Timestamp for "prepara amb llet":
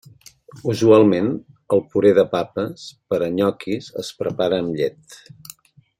4.23-5.21